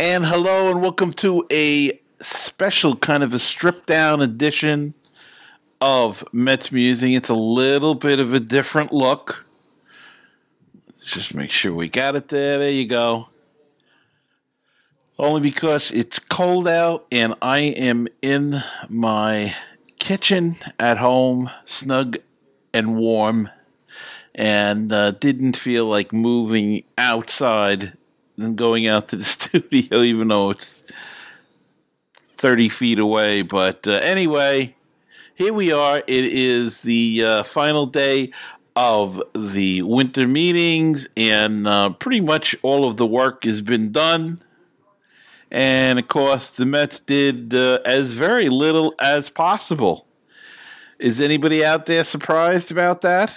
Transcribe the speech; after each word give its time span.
And 0.00 0.24
hello, 0.24 0.70
and 0.70 0.80
welcome 0.80 1.12
to 1.14 1.44
a 1.50 2.00
special 2.20 2.94
kind 2.94 3.24
of 3.24 3.34
a 3.34 3.38
stripped 3.40 3.88
down 3.88 4.22
edition 4.22 4.94
of 5.80 6.22
Mets 6.32 6.70
Musing. 6.70 7.14
It's 7.14 7.30
a 7.30 7.34
little 7.34 7.96
bit 7.96 8.20
of 8.20 8.32
a 8.32 8.38
different 8.38 8.92
look. 8.92 9.44
Just 11.04 11.34
make 11.34 11.50
sure 11.50 11.74
we 11.74 11.88
got 11.88 12.14
it 12.14 12.28
there. 12.28 12.60
There 12.60 12.70
you 12.70 12.86
go. 12.86 13.30
Only 15.18 15.40
because 15.40 15.90
it's 15.90 16.20
cold 16.20 16.68
out 16.68 17.04
and 17.10 17.34
I 17.42 17.58
am 17.58 18.06
in 18.22 18.54
my 18.88 19.52
kitchen 19.98 20.54
at 20.78 20.98
home, 20.98 21.50
snug 21.64 22.18
and 22.72 22.96
warm, 22.96 23.50
and 24.32 24.92
uh, 24.92 25.10
didn't 25.10 25.56
feel 25.56 25.86
like 25.86 26.12
moving 26.12 26.84
outside 26.96 27.97
and 28.38 28.56
going 28.56 28.86
out 28.86 29.08
to 29.08 29.16
the 29.16 29.24
studio, 29.24 30.02
even 30.02 30.28
though 30.28 30.50
it's 30.50 30.84
30 32.36 32.68
feet 32.68 32.98
away. 32.98 33.42
But 33.42 33.86
uh, 33.86 33.92
anyway, 33.92 34.74
here 35.34 35.52
we 35.52 35.72
are. 35.72 35.98
It 35.98 36.24
is 36.24 36.82
the 36.82 37.24
uh, 37.24 37.42
final 37.42 37.86
day 37.86 38.32
of 38.76 39.20
the 39.34 39.82
winter 39.82 40.26
meetings, 40.26 41.08
and 41.16 41.66
uh, 41.66 41.90
pretty 41.90 42.20
much 42.20 42.54
all 42.62 42.86
of 42.86 42.96
the 42.96 43.06
work 43.06 43.44
has 43.44 43.60
been 43.60 43.90
done. 43.90 44.40
And 45.50 45.98
of 45.98 46.06
course, 46.06 46.50
the 46.50 46.66
Mets 46.66 47.00
did 47.00 47.54
uh, 47.54 47.80
as 47.84 48.10
very 48.10 48.48
little 48.48 48.94
as 49.00 49.30
possible. 49.30 50.06
Is 50.98 51.20
anybody 51.20 51.64
out 51.64 51.86
there 51.86 52.04
surprised 52.04 52.70
about 52.70 53.00
that? 53.00 53.36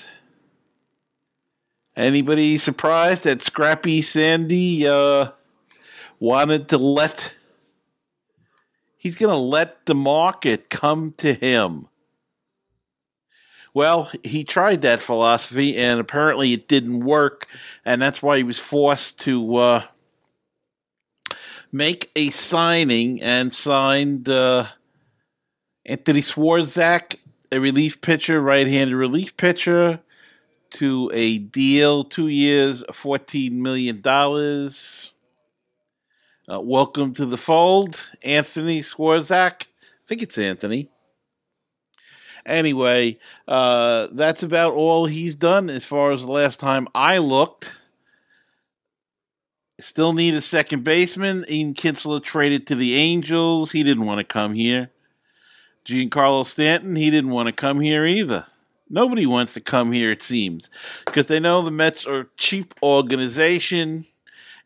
Anybody 1.96 2.58
surprised 2.58 3.26
that 3.26 3.42
Scrappy 3.42 4.02
Sandy 4.02 4.88
uh, 4.88 5.32
wanted 6.20 6.70
to 6.70 6.78
let? 6.78 7.38
He's 8.96 9.16
going 9.16 9.34
to 9.34 9.38
let 9.38 9.86
the 9.86 9.96
market 9.96 10.70
come 10.70 11.12
to 11.18 11.34
him. 11.34 11.88
Well, 13.74 14.10
he 14.24 14.44
tried 14.44 14.82
that 14.82 15.00
philosophy, 15.00 15.78
and 15.78 16.00
apparently 16.00 16.54
it 16.54 16.68
didn't 16.68 17.06
work, 17.06 17.48
and 17.86 18.02
that's 18.02 18.22
why 18.22 18.38
he 18.38 18.44
was 18.44 18.60
forced 18.60 19.20
to 19.22 19.56
uh, 19.56 19.84
make 21.72 22.12
a 22.16 22.30
signing 22.30 23.22
and 23.22 23.54
signed 23.54 24.30
uh, 24.30 24.66
Anthony 25.86 26.22
Swarzak, 26.22 27.18
a 27.52 27.60
relief 27.60 28.02
pitcher, 28.02 28.42
right-handed 28.42 28.96
relief 28.96 29.36
pitcher 29.36 30.02
to 30.72 31.10
a 31.14 31.38
deal, 31.38 32.04
two 32.04 32.28
years, 32.28 32.84
$14 32.84 33.52
million. 33.52 34.02
Uh, 34.06 34.60
welcome 36.60 37.14
to 37.14 37.26
the 37.26 37.38
fold, 37.38 38.08
Anthony 38.24 38.80
Swarzak. 38.80 39.64
I 39.64 40.08
think 40.08 40.22
it's 40.22 40.38
Anthony. 40.38 40.90
Anyway, 42.46 43.20
uh, 43.48 44.08
that's 44.12 44.44
about 44.44 44.74
all 44.74 45.06
he's 45.06 45.36
done 45.36 45.70
as 45.70 45.86
far 45.86 46.12
as 46.12 46.26
the 46.26 46.32
last 46.32 46.60
time 46.60 46.88
I 46.96 47.20
looked. 47.20 47.72
Still 49.80 50.14
need 50.14 50.34
a 50.34 50.42
second 50.42 50.84
baseman. 50.84 51.46
Ian 51.50 51.74
Kinsler 51.74 52.24
traded 52.24 52.68
to 52.68 52.76
the 52.76 52.96
Angels. 52.96 53.72
He 53.72 53.84
didn't 53.84 54.06
want 54.06 54.20
to 54.20 54.24
come 54.24 54.54
here. 54.54 54.90
Giancarlo 55.86 56.46
Stanton, 56.46 56.96
he 56.96 57.10
didn't 57.10 57.32
want 57.32 57.48
to 57.48 57.54
come 57.54 57.80
here 57.80 58.06
either. 58.06 58.46
Nobody 58.92 59.26
wants 59.26 59.54
to 59.54 59.62
come 59.62 59.94
here, 59.94 60.12
it 60.12 60.22
seems, 60.22 60.70
because 61.06 61.28
they 61.28 61.40
know 61.40 61.62
the 61.62 61.72
Mets 61.72 62.06
are 62.06 62.20
a 62.20 62.28
cheap 62.36 62.74
organization 62.84 64.04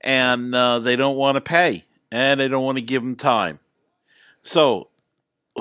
and 0.01 0.53
uh, 0.55 0.79
they 0.79 0.95
don't 0.95 1.15
want 1.15 1.35
to 1.35 1.41
pay 1.41 1.83
and 2.11 2.39
they 2.39 2.47
don't 2.47 2.65
want 2.65 2.79
to 2.79 2.83
give 2.83 3.03
them 3.03 3.15
time. 3.15 3.59
So, 4.41 4.87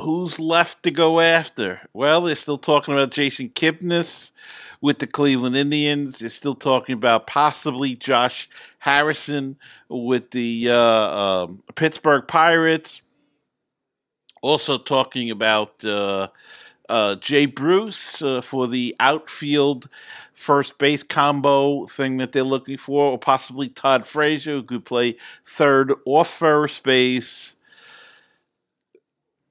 who's 0.01 0.41
left 0.41 0.83
to 0.85 0.91
go 0.91 1.21
after? 1.21 1.83
Well, 1.93 2.23
they're 2.23 2.35
still 2.35 2.57
talking 2.57 2.95
about 2.95 3.11
Jason 3.11 3.51
Kipnis 3.51 4.31
with 4.81 4.99
the 4.99 5.07
Cleveland 5.07 5.57
Indians. 5.57 6.21
They're 6.21 6.31
still 6.31 6.55
talking 6.55 6.95
about 6.95 7.27
possibly 7.27 7.95
Josh 7.95 8.49
Harrison 8.79 9.59
with 9.91 10.31
the 10.31 10.71
uh, 10.71 10.77
um, 11.45 11.63
Pittsburgh 11.75 12.27
Pirates. 12.27 13.03
Also 14.41 14.79
talking 14.79 15.31
about. 15.31 15.85
Uh, 15.85 16.29
uh, 16.89 17.17
Jay 17.17 17.47
Bruce 17.47 18.21
uh, 18.23 18.41
for 18.41 18.69
the 18.69 18.95
outfield 19.01 19.89
first 20.33 20.79
base 20.79 21.03
combo 21.03 21.87
thing 21.87 22.19
that 22.19 22.33
they're 22.33 22.43
looking 22.43 22.77
for, 22.77 23.13
or 23.13 23.19
possibly 23.19 23.69
Todd 23.69 24.07
Frazier, 24.07 24.57
who 24.57 24.63
could 24.63 24.85
play 24.85 25.17
third 25.45 25.93
or 26.05 26.25
first 26.25 26.83
base. 26.85 27.57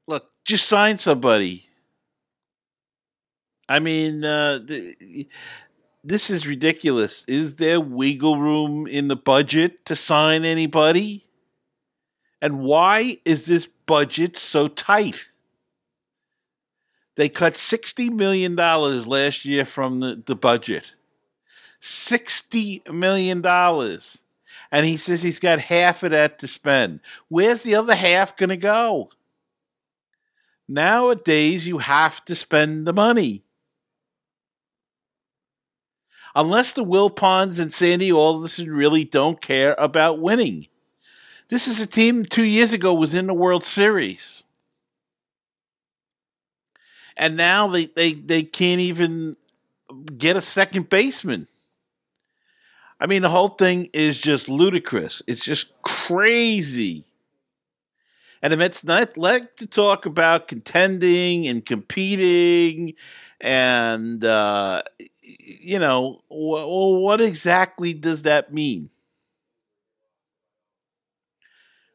Look, 0.08 0.30
just 0.46 0.68
sign 0.68 0.98
somebody. 0.98 1.66
I 3.68 3.80
mean, 3.80 4.24
uh, 4.24 4.60
th- 4.66 5.28
this 6.04 6.30
is 6.30 6.46
ridiculous. 6.46 7.26
Is 7.26 7.56
there 7.56 7.80
wiggle 7.80 8.38
room 8.38 8.86
in 8.88 9.08
the 9.08 9.16
budget 9.16 9.86
to 9.86 9.96
sign 9.96 10.44
anybody? 10.44 11.26
And 12.42 12.60
why 12.60 13.18
is 13.24 13.46
this 13.46 13.66
budget 13.66 14.36
so 14.38 14.68
tight? 14.68 15.32
They 17.16 17.30
cut 17.30 17.54
$60 17.54 18.12
million 18.12 18.56
last 18.56 19.46
year 19.46 19.66
from 19.66 20.00
the, 20.00 20.22
the 20.26 20.36
budget. 20.36 20.96
$60 21.82 22.92
million. 22.92 23.46
And 24.72 24.86
he 24.86 24.98
says 24.98 25.22
he's 25.22 25.40
got 25.40 25.60
half 25.60 26.02
of 26.02 26.12
that 26.12 26.40
to 26.40 26.48
spend. 26.48 27.02
Where's 27.28 27.64
the 27.64 27.76
other 27.76 27.96
half 27.96 28.36
going 28.36 28.50
to 28.50 28.58
go? 28.58 29.10
Nowadays, 30.68 31.68
you 31.68 31.78
have 31.80 32.24
to 32.26 32.34
spend 32.34 32.88
the 32.88 32.94
money. 32.94 33.44
Unless 36.36 36.74
the 36.74 36.84
Wilpons 36.84 37.60
and 37.60 37.72
Sandy 37.72 38.12
Alderson 38.12 38.72
really 38.72 39.04
don't 39.04 39.40
care 39.40 39.76
about 39.78 40.20
winning. 40.20 40.68
This 41.50 41.68
is 41.68 41.80
a 41.80 41.86
team 41.86 42.26
two 42.26 42.46
years 42.46 42.74
ago 42.74 42.94
was 42.94 43.14
in 43.14 43.28
the 43.28 43.34
World 43.36 43.64
Series 43.64 44.43
and 47.18 47.38
now 47.38 47.68
they, 47.68 47.86
they, 47.86 48.14
they 48.14 48.44
can't 48.44 48.82
even 48.82 49.36
get 50.18 50.36
a 50.36 50.42
second 50.42 50.90
baseman. 50.90 51.48
I 53.00 53.06
mean, 53.06 53.22
the 53.22 53.30
whole 53.30 53.50
thing 53.50 53.90
is 53.94 54.20
just 54.20 54.48
ludicrous. 54.48 55.22
It's 55.28 55.44
just 55.44 55.82
crazy. 55.82 57.06
And 58.42 58.52
the 58.52 58.58
Mets 58.58 58.84
not 58.84 59.18
like 59.18 59.56
to 59.58 59.68
talk 59.68 60.06
about 60.06 60.48
contending 60.48 61.48
and 61.48 61.66
competing, 61.66 62.94
and 63.40 64.24
uh, 64.24 64.82
you 65.22 65.80
know, 65.80 66.22
well, 66.30 66.96
what 67.02 67.22
exactly 67.22 67.94
does 67.94 68.24
that 68.24 68.54
mean? 68.54 68.90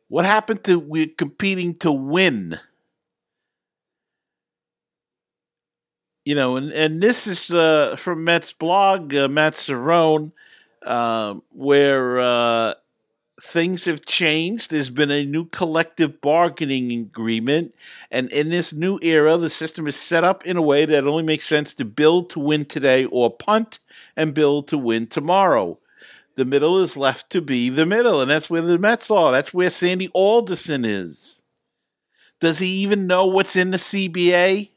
What 0.09 0.25
happened 0.25 0.65
to 0.65 0.79
we're 0.79 1.07
competing 1.07 1.75
to 1.77 1.93
win? 1.93 2.59
You 6.29 6.35
know, 6.35 6.57
and, 6.57 6.71
and 6.73 7.01
this 7.01 7.27
is 7.27 7.51
uh, 7.51 7.97
from 7.97 8.23
Matt's 8.23 8.53
blog, 8.53 9.15
uh, 9.15 9.29
Matt 9.29 9.55
Cerrone, 9.55 10.31
uh, 10.83 11.37
where 11.53 12.75
things 13.41 13.87
have 13.87 14.05
changed. 14.05 14.71
There's 14.71 14.91
been 14.91 15.11
a 15.11 15.25
new 15.25 15.47
collective 15.47 16.21
bargaining 16.21 16.93
agreement. 16.93 17.75
And 18.11 18.31
in 18.31 18.51
this 18.51 18.75
new 18.75 18.99
era, 19.01 19.39
the 19.39 19.49
system 19.49 19.87
is 19.87 19.97
set 19.97 20.23
up 20.23 20.45
in 20.45 20.59
a 20.59 20.63
way 20.63 20.85
that 20.85 21.07
only 21.07 21.23
makes 21.23 21.47
sense 21.47 21.75
to 21.77 21.87
build 21.87 22.29
to 22.31 22.41
win 22.41 22.67
today 22.67 23.07
or 23.07 23.31
punt 23.31 23.79
and 24.15 24.35
build 24.35 24.69
to 24.69 24.77
win 24.77 25.07
tomorrow. 25.07 25.79
The 26.35 26.45
middle 26.45 26.79
is 26.79 26.95
left 26.95 27.31
to 27.31 27.41
be 27.41 27.71
the 27.71 27.87
middle, 27.87 28.21
and 28.21 28.31
that's 28.31 28.51
where 28.51 28.61
the 28.61 28.79
Mets 28.79 29.11
are. 29.11 29.33
That's 29.33 29.55
where 29.55 29.71
Sandy 29.71 30.09
Alderson 30.13 30.85
is. 30.85 31.43
Does 32.39 32.59
he 32.59 32.69
even 32.69 33.07
know 33.07 33.25
what's 33.25 33.57
in 33.57 33.71
the 33.71 33.79
CBA? 33.79 34.69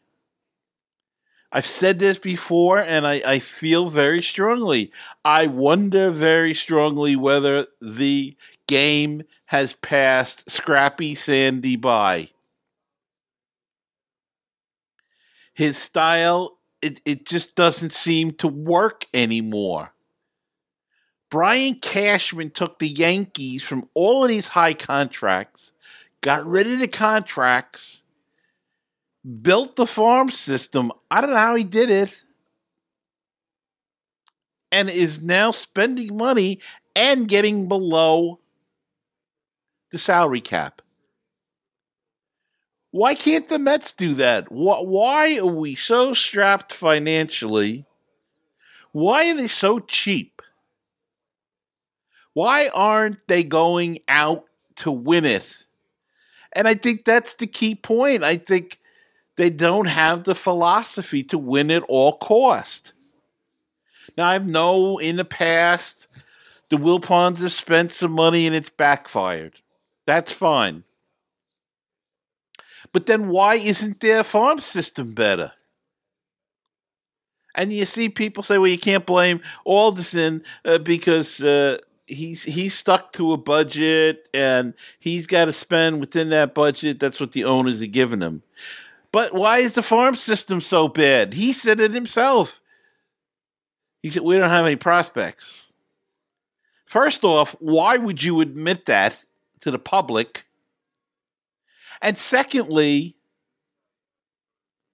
I've 1.52 1.68
said 1.68 2.00
this 2.00 2.18
before, 2.18 2.80
and 2.80 3.06
I, 3.06 3.22
I 3.26 3.40
feel 3.40 3.90
very 3.90 4.22
strongly. 4.22 4.92
I 5.26 5.48
wonder 5.48 6.10
very 6.10 6.54
strongly 6.54 7.16
whether 7.16 7.68
the 7.82 8.36
game 8.68 9.24
has 9.48 9.74
passed 9.74 10.50
Scrappy 10.50 11.14
Sandy 11.14 11.76
by. 11.76 12.30
His 15.54 15.78
style, 15.78 16.58
it, 16.82 17.02
it 17.04 17.26
just 17.26 17.56
doesn't 17.56 17.92
seem 17.92 18.32
to 18.36 18.48
work 18.48 19.06
anymore. 19.14 19.94
Brian 21.30 21.76
Cashman 21.76 22.52
took 22.52 22.80
the 22.80 22.88
Yankees 22.88 23.64
from 23.66 23.90
all 23.94 24.24
of 24.24 24.30
these 24.30 24.50
high 24.50 24.74
contracts, 24.74 25.74
got 26.22 26.46
rid 26.46 26.68
of 26.68 26.80
the 26.80 26.88
contracts, 26.88 28.01
built 29.42 29.76
the 29.76 29.86
farm 29.88 30.30
system. 30.32 30.92
I 31.10 31.22
don't 31.22 31.32
know 31.32 31.38
how 31.38 31.56
he 31.56 31.64
did 31.64 31.90
it. 31.90 32.24
And 34.72 34.90
is 34.90 35.22
now 35.22 35.52
spending 35.52 36.16
money 36.16 36.60
and 36.96 37.28
getting 37.28 37.68
below 37.68 38.40
the 39.92 39.98
salary 39.98 40.42
cap. 40.42 40.82
Why 42.92 43.14
can't 43.16 43.48
the 43.48 43.60
Mets 43.60 43.94
do 43.94 44.14
that? 44.16 44.52
Why 44.52 45.38
are 45.38 45.46
we 45.46 45.76
so 45.76 46.14
strapped 46.14 46.74
financially? 46.74 47.86
Why 48.92 49.30
are 49.30 49.36
they 49.36 49.48
so 49.48 49.80
cheap? 49.80 50.42
Why 52.34 52.70
aren't 52.74 53.28
they 53.28 53.44
going 53.44 54.00
out 54.08 54.46
to 54.78 54.92
win 54.92 55.26
it? 55.26 55.66
And 56.54 56.68
I 56.68 56.74
think 56.74 57.06
that's 57.06 57.36
the 57.36 57.48
key 57.48 57.76
point. 57.76 58.24
I 58.24 58.36
think 58.36 58.78
they 59.38 59.50
don't 59.50 59.88
have 59.88 60.24
the 60.24 60.36
philosophy 60.36 61.24
to 61.24 61.38
win 61.38 61.72
at 61.72 61.84
all 61.84 62.14
cost. 62.18 62.94
Now 64.18 64.30
I 64.30 64.38
know 64.38 64.98
in 64.98 65.16
the 65.16 65.26
past 65.26 66.08
the 66.70 66.78
Wilpons 66.78 67.42
have 67.42 67.52
spent 67.52 67.92
some 67.92 68.12
money 68.12 68.46
and 68.46 68.56
it's 68.56 68.70
backfired. 68.70 69.62
That's 70.06 70.32
fine. 70.32 70.84
But 72.94 73.06
then 73.06 73.30
why 73.30 73.56
isn't 73.56 74.00
their 74.00 74.24
farm 74.24 74.60
system 74.60 75.14
better? 75.14 75.54
And 77.56 77.74
you 77.74 77.86
see 77.86 78.10
people 78.10 78.44
say, 78.44 78.58
well, 78.58 78.68
you 78.68 78.78
can't 78.78 79.06
blame 79.06 79.42
Alderson 79.66 80.44
uh, 80.64 80.78
because 80.78 81.44
uh, 81.44 81.78
he's 82.06 82.44
he's 82.44 82.74
stuck 82.74 83.12
to 83.14 83.34
a 83.34 83.38
budget 83.38 84.30
and 84.34 84.74
he's 85.00 85.28
got 85.28 85.46
to 85.46 85.54
spend 85.54 86.00
within 86.00 86.30
that 86.30 86.54
budget. 86.54 87.00
That's 87.00 87.20
what 87.20 87.34
the 87.34 87.46
owners 87.46 87.82
are 87.82 87.88
giving 87.88 88.22
him. 88.22 88.44
But 89.12 89.34
why 89.34 89.60
is 89.60 89.76
the 89.76 89.84
farm 89.84 90.16
system 90.16 90.62
so 90.62 90.88
bad? 90.88 91.34
He 91.34 91.54
said 91.54 91.80
it 91.80 91.92
himself. 91.92 92.62
He 94.02 94.10
said, 94.10 94.24
we 94.24 94.38
don't 94.38 94.50
have 94.50 94.66
any 94.66 94.78
prospects. 94.78 95.74
First 96.86 97.24
off, 97.24 97.56
why 97.60 97.98
would 97.98 98.24
you 98.24 98.42
admit 98.42 98.86
that 98.86 99.24
to 99.62 99.72
the 99.72 99.80
public? 99.80 100.46
And 102.02 102.18
secondly, 102.18 103.16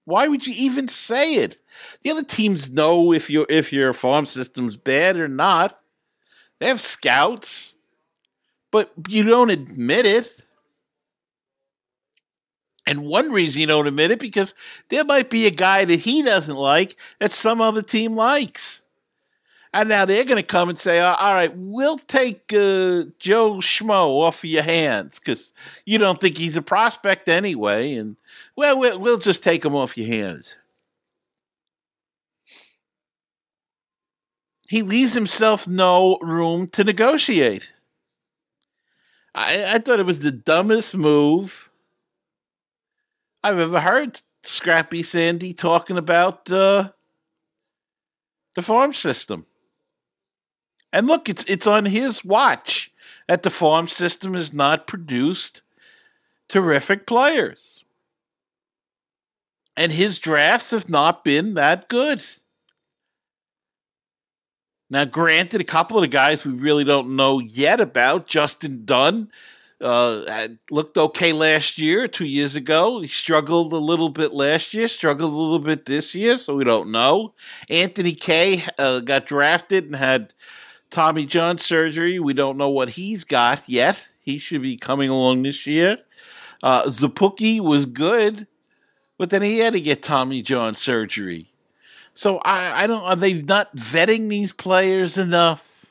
why 0.04 0.26
would 0.28 0.46
you 0.46 0.54
even 0.56 0.88
say 0.88 1.34
it? 1.34 1.58
The 2.02 2.10
other 2.10 2.22
teams 2.22 2.70
know 2.70 3.12
if 3.12 3.28
your 3.28 3.46
if 3.48 3.72
your 3.72 3.92
farm 3.92 4.26
system's 4.26 4.76
bad 4.76 5.16
or 5.16 5.28
not. 5.28 5.78
They 6.58 6.66
have 6.66 6.80
scouts, 6.80 7.74
but 8.70 8.90
you 9.08 9.24
don't 9.24 9.50
admit 9.50 10.06
it. 10.06 10.44
And 12.88 13.04
one 13.04 13.30
reason 13.30 13.60
you 13.60 13.66
don't 13.66 13.86
admit 13.86 14.12
it 14.12 14.18
because 14.18 14.54
there 14.88 15.04
might 15.04 15.28
be 15.28 15.46
a 15.46 15.50
guy 15.50 15.84
that 15.84 16.00
he 16.00 16.22
doesn't 16.22 16.56
like 16.56 16.96
that 17.18 17.30
some 17.30 17.60
other 17.60 17.82
team 17.82 18.16
likes. 18.16 18.82
And 19.74 19.90
now 19.90 20.06
they're 20.06 20.24
going 20.24 20.38
to 20.38 20.42
come 20.42 20.70
and 20.70 20.78
say, 20.78 20.98
all 20.98 21.34
right, 21.34 21.52
we'll 21.54 21.98
take 21.98 22.50
uh, 22.54 23.04
Joe 23.18 23.56
Schmo 23.56 24.22
off 24.22 24.42
of 24.42 24.48
your 24.48 24.62
hands 24.62 25.18
because 25.18 25.52
you 25.84 25.98
don't 25.98 26.18
think 26.18 26.38
he's 26.38 26.56
a 26.56 26.62
prospect 26.62 27.28
anyway. 27.28 27.92
And, 27.92 28.16
well, 28.56 28.78
well, 28.78 28.98
we'll 28.98 29.18
just 29.18 29.42
take 29.42 29.66
him 29.66 29.76
off 29.76 29.98
your 29.98 30.06
hands. 30.08 30.56
He 34.66 34.80
leaves 34.80 35.12
himself 35.12 35.68
no 35.68 36.16
room 36.22 36.68
to 36.68 36.84
negotiate. 36.84 37.74
I, 39.34 39.74
I 39.74 39.78
thought 39.78 40.00
it 40.00 40.06
was 40.06 40.20
the 40.20 40.32
dumbest 40.32 40.96
move 40.96 41.67
I've 43.42 43.58
ever 43.58 43.80
heard. 43.80 44.20
Scrappy 44.42 45.02
Sandy 45.02 45.52
talking 45.52 45.98
about 45.98 46.50
uh, 46.50 46.90
the 48.54 48.62
farm 48.62 48.92
system. 48.92 49.46
And 50.92 51.06
look, 51.06 51.28
it's 51.28 51.44
it's 51.44 51.66
on 51.66 51.86
his 51.86 52.24
watch 52.24 52.90
that 53.26 53.42
the 53.42 53.50
farm 53.50 53.88
system 53.88 54.34
has 54.34 54.52
not 54.52 54.86
produced 54.86 55.62
terrific 56.48 57.06
players. 57.06 57.84
And 59.76 59.92
his 59.92 60.18
drafts 60.18 60.70
have 60.72 60.88
not 60.88 61.24
been 61.24 61.54
that 61.54 61.88
good. 61.88 62.22
Now, 64.90 65.04
granted, 65.04 65.60
a 65.60 65.64
couple 65.64 65.98
of 65.98 66.00
the 66.00 66.08
guys 66.08 66.44
we 66.44 66.52
really 66.52 66.84
don't 66.84 67.14
know 67.14 67.40
yet 67.40 67.80
about, 67.80 68.26
Justin 68.26 68.84
Dunn, 68.86 69.30
uh, 69.80 70.48
looked 70.70 70.98
okay 70.98 71.32
last 71.32 71.78
year, 71.78 72.08
two 72.08 72.26
years 72.26 72.56
ago. 72.56 73.00
He 73.00 73.08
struggled 73.08 73.72
a 73.72 73.78
little 73.78 74.08
bit 74.08 74.32
last 74.32 74.74
year, 74.74 74.88
struggled 74.88 75.32
a 75.32 75.36
little 75.36 75.58
bit 75.58 75.86
this 75.86 76.14
year, 76.14 76.38
so 76.38 76.56
we 76.56 76.64
don't 76.64 76.90
know. 76.90 77.34
Anthony 77.70 78.12
Kay 78.12 78.62
uh, 78.78 79.00
got 79.00 79.26
drafted 79.26 79.86
and 79.86 79.96
had 79.96 80.34
Tommy 80.90 81.26
John 81.26 81.58
surgery. 81.58 82.18
We 82.18 82.32
don't 82.32 82.56
know 82.56 82.70
what 82.70 82.90
he's 82.90 83.24
got 83.24 83.68
yet. 83.68 84.08
He 84.20 84.38
should 84.38 84.62
be 84.62 84.76
coming 84.76 85.10
along 85.10 85.42
this 85.42 85.66
year. 85.66 85.98
Uh, 86.62 86.84
Szapucki 86.84 87.60
was 87.60 87.86
good, 87.86 88.46
but 89.16 89.30
then 89.30 89.42
he 89.42 89.58
had 89.58 89.74
to 89.74 89.80
get 89.80 90.02
Tommy 90.02 90.42
John 90.42 90.74
surgery. 90.74 91.52
So 92.14 92.38
I, 92.38 92.82
I 92.82 92.86
don't. 92.88 93.04
Are 93.04 93.14
they 93.14 93.34
not 93.34 93.76
vetting 93.76 94.28
these 94.28 94.52
players 94.52 95.16
enough? 95.16 95.86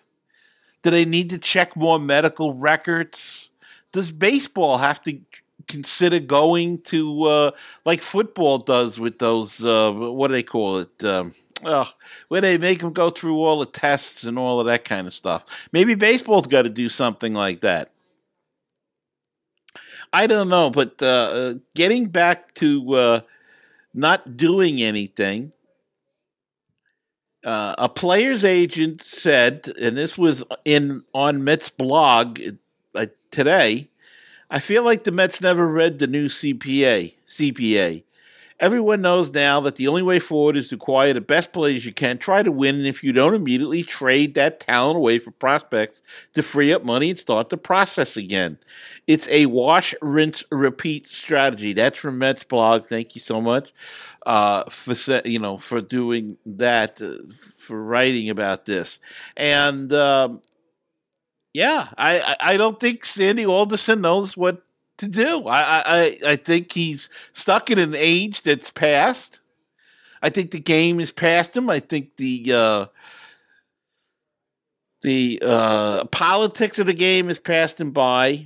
Do 0.81 0.92
they 0.92 1.06
need 1.06 1.30
to 1.30 1.38
check 1.38 1.75
more 1.75 2.00
medical 2.00 2.54
records? 2.54 3.50
Does 3.98 4.12
baseball 4.12 4.78
have 4.78 5.02
to 5.06 5.20
consider 5.68 6.20
going 6.20 6.84
to 6.84 7.24
uh, 7.24 7.52
like 7.84 8.04
football 8.04 8.60
does 8.60 9.00
with 9.00 9.18
those? 9.18 9.66
Uh, 9.66 9.92
what 9.92 10.28
do 10.28 10.36
they 10.36 10.44
call 10.44 10.78
it? 10.78 11.04
Um, 11.04 11.34
oh, 11.66 11.90
where 12.28 12.42
they 12.42 12.60
make 12.60 12.78
them 12.78 12.94
go 12.94 13.10
through 13.10 13.38
all 13.38 13.58
the 13.58 13.66
tests 13.66 14.24
and 14.24 14.38
all 14.38 14.60
of 14.60 14.68
that 14.68 14.84
kind 14.84 15.08
of 15.08 15.14
stuff. 15.14 15.68
Maybe 15.72 15.96
baseball's 15.96 16.46
got 16.46 16.62
to 16.62 16.70
do 16.70 16.90
something 16.90 17.34
like 17.34 17.62
that. 17.62 17.92
I 20.14 20.28
don't 20.28 20.50
know, 20.50 20.70
but 20.70 21.02
uh, 21.02 21.06
uh, 21.06 21.54
getting 21.74 22.06
back 22.06 22.54
to 22.54 22.94
uh, 22.94 23.22
not 23.96 24.38
doing 24.38 24.80
anything, 24.80 25.54
uh, 27.44 27.74
a 27.80 27.90
player's 27.90 28.46
agent 28.46 29.02
said, 29.02 29.68
and 29.82 29.98
this 29.98 30.20
was 30.20 30.44
in 30.66 31.04
on 31.16 31.44
Mets 31.44 31.70
blog 31.70 32.40
uh, 32.98 33.06
today. 33.32 33.90
I 34.50 34.60
feel 34.60 34.84
like 34.84 35.04
the 35.04 35.12
Mets 35.12 35.42
never 35.42 35.68
read 35.68 36.00
the 36.00 36.08
new 36.08 36.28
CBA. 36.28 37.16
CBA. 37.28 38.04
Everyone 38.60 39.02
knows 39.02 39.32
now 39.34 39.60
that 39.60 39.76
the 39.76 39.88
only 39.88 40.02
way 40.02 40.18
forward 40.18 40.58
is 40.58 40.70
to 40.70 40.76
acquire 40.76 41.14
the 41.14 41.22
best 41.22 41.54
players 41.54 41.86
you 41.86 41.94
can, 41.94 42.18
try 42.18 42.42
to 42.42 42.52
win, 42.52 42.76
and 42.76 42.88
if 42.88 43.04
you 43.04 43.14
don't 43.14 43.36
immediately 43.36 43.84
trade 43.84 44.34
that 44.34 44.60
talent 44.60 44.98
away 44.98 45.20
for 45.20 45.30
prospects 45.30 46.02
to 46.34 46.42
free 46.42 46.74
up 46.74 46.84
money 46.84 47.12
and 47.12 47.20
start 47.20 47.50
the 47.50 47.58
process 47.58 48.18
again. 48.18 48.58
It's 49.06 49.28
a 49.30 49.46
wash, 49.46 49.94
rinse, 50.02 50.44
repeat 50.50 51.08
strategy. 51.08 51.74
That's 51.74 52.00
from 52.00 52.18
Mets 52.18 52.44
blog. 52.46 52.88
Thank 52.88 53.13
you 53.13 53.22
so 53.22 53.39
much 53.42 53.72
uh, 54.25 54.63
for 54.72 54.96
you 55.24 55.38
know 55.38 55.58
for 55.58 55.80
doing 55.80 56.38
that, 56.48 57.00
uh, 57.00 57.13
for 57.58 57.82
writing 57.82 58.30
about 58.30 58.66
this, 58.66 59.00
and. 59.36 59.94
Um, 59.94 60.42
yeah, 61.58 61.88
I, 61.98 62.36
I 62.40 62.56
don't 62.56 62.80
think 62.80 63.04
Sandy 63.04 63.44
Alderson 63.44 64.00
knows 64.00 64.38
what 64.38 64.62
to 65.00 65.08
do. 65.08 65.48
I, 65.48 65.82
I, 65.86 66.18
I 66.28 66.36
think 66.36 66.72
he's 66.72 67.10
stuck 67.34 67.72
in 67.72 67.80
an 67.80 67.96
age 67.98 68.44
that's 68.44 68.70
past. 68.70 69.40
I 70.22 70.30
think 70.30 70.52
the 70.52 70.60
game 70.60 71.00
is 71.00 71.10
past 71.10 71.58
him. 71.58 71.68
I 71.68 71.80
think 71.80 72.16
the 72.18 72.52
uh, 72.54 72.86
the 75.02 75.40
uh, 75.44 76.06
politics 76.06 76.78
of 76.78 76.86
the 76.86 76.94
game 76.94 77.28
is 77.28 77.40
passed 77.40 77.82
him 77.82 77.90
by, 77.90 78.46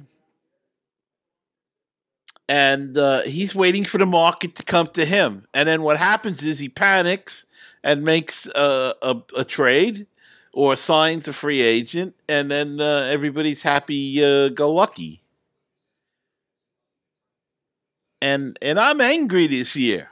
and 2.48 2.98
uh, 2.98 3.24
he's 3.24 3.54
waiting 3.54 3.84
for 3.84 3.98
the 3.98 4.06
market 4.06 4.56
to 4.56 4.64
come 4.64 4.88
to 4.88 5.04
him. 5.04 5.44
And 5.54 5.68
then 5.68 5.82
what 5.82 5.98
happens 5.98 6.46
is 6.46 6.60
he 6.60 6.70
panics 6.70 7.46
and 7.84 8.06
makes 8.06 8.48
a, 8.56 8.96
a, 9.02 9.22
a 9.36 9.44
trade 9.44 10.08
or 10.54 10.76
signs 10.76 11.28
a 11.28 11.34
free 11.34 11.62
agent, 11.62 12.16
and 12.28 12.52
then 12.52 12.80
uh, 12.80 13.08
everybody's 13.12 13.62
happy 13.62 14.24
uh, 14.24 14.50
go 14.50 14.72
lucky 14.72 15.22
and 18.22 18.58
and 18.62 18.80
I'm 18.80 19.02
angry 19.02 19.48
this 19.48 19.76
year. 19.76 20.10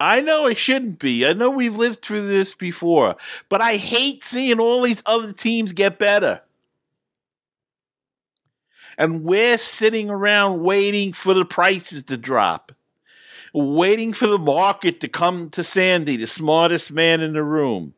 I 0.00 0.20
know 0.20 0.46
it 0.46 0.56
shouldn't 0.56 0.98
be. 0.98 1.24
I 1.24 1.32
know 1.32 1.50
we've 1.50 1.76
lived 1.76 2.02
through 2.02 2.26
this 2.26 2.54
before, 2.54 3.14
but 3.48 3.60
I 3.60 3.76
hate 3.76 4.24
seeing 4.24 4.58
all 4.58 4.82
these 4.82 5.02
other 5.06 5.32
teams 5.32 5.72
get 5.72 5.98
better. 5.98 6.40
And 8.98 9.22
we're 9.22 9.58
sitting 9.58 10.10
around 10.10 10.62
waiting 10.64 11.12
for 11.12 11.34
the 11.34 11.44
prices 11.44 12.02
to 12.04 12.16
drop, 12.16 12.72
waiting 13.54 14.12
for 14.12 14.26
the 14.26 14.38
market 14.38 14.98
to 15.00 15.08
come 15.08 15.48
to 15.50 15.62
Sandy, 15.62 16.16
the 16.16 16.26
smartest 16.26 16.90
man 16.90 17.20
in 17.20 17.32
the 17.32 17.44
room. 17.44 17.94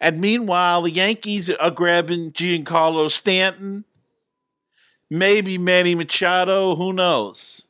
And 0.00 0.20
meanwhile, 0.20 0.82
the 0.82 0.90
Yankees 0.90 1.50
are 1.50 1.70
grabbing 1.70 2.32
Giancarlo 2.32 3.10
Stanton 3.10 3.84
maybe 5.10 5.58
Manny 5.58 5.94
Machado, 5.94 6.76
who 6.76 6.92
knows? 6.92 7.66